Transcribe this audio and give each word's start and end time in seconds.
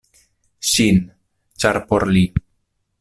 Ŝin, 0.69 0.97
ĉar 1.65 1.81
por 1.93 2.07
li. 2.17 2.25